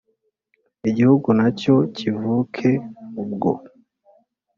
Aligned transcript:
igihugu 0.89 1.29
nacyo 1.37 1.75
kivuke 1.95 2.69
ubwo 3.21 3.51